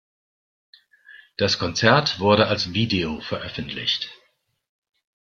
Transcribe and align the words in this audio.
Das 1.37 1.59
Konzert 1.59 2.19
wurde 2.19 2.47
als 2.47 2.73
Video 2.73 3.19
veröffentlicht. 3.21 4.09